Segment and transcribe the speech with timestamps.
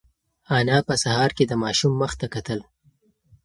[0.59, 2.59] انا په سهار کې د ماشوم مخ ته کتل.